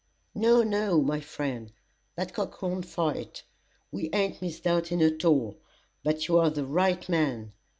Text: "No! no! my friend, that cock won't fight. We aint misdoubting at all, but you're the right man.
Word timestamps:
"No! 0.33 0.63
no! 0.63 0.99
my 0.99 1.19
friend, 1.19 1.71
that 2.15 2.33
cock 2.33 2.63
won't 2.63 2.87
fight. 2.87 3.43
We 3.91 4.09
aint 4.13 4.41
misdoubting 4.41 4.99
at 5.03 5.23
all, 5.23 5.57
but 6.03 6.27
you're 6.27 6.49
the 6.49 6.65
right 6.65 7.07
man. 7.07 7.53